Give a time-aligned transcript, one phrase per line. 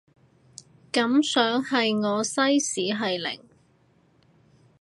[0.91, 3.39] 感想係我西史係零